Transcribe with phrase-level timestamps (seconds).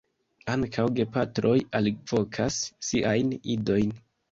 [0.53, 1.51] Ankaŭ gepatroj
[1.81, 2.59] alvokas
[2.91, 3.97] siajn idojn.